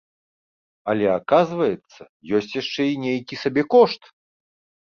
[0.93, 2.01] Але аказваецца,
[2.39, 4.01] ёсць яшчэ і нейкі сабекошт!